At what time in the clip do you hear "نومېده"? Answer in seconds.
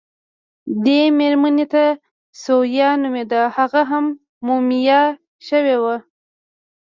3.01-3.41